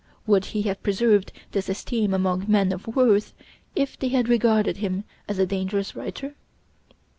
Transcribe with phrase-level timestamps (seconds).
[0.25, 3.35] Would he have preserved this esteem among men of worth,
[3.75, 6.33] if they had regarded him as a dangerous writer?